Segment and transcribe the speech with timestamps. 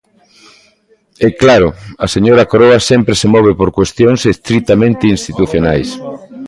[1.25, 1.69] E, claro,
[2.05, 5.89] a señora Coroa sempre se move por cuestións estritamente institucionais.